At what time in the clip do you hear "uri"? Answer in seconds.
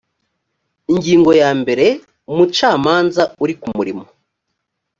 3.43-3.53